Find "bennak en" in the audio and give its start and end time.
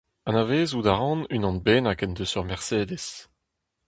1.65-2.11